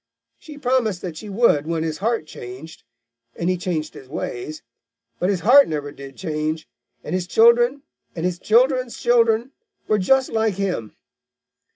[0.39, 2.81] She promised that she would when his heart changed,
[3.35, 4.63] and he changed his ways.
[5.19, 6.67] But his heart never did change,
[7.03, 7.83] and his children
[8.15, 9.51] and his children's children
[9.87, 10.95] were just like him.